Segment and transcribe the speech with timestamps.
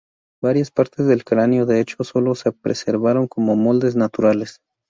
[0.41, 4.59] Varias partes del cráneo de hecho solo se preservaron como moldes naturales.